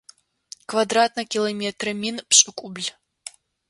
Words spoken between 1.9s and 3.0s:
мин пшӏыкӏубл.